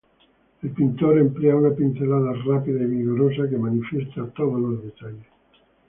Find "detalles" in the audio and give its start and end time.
4.83-5.27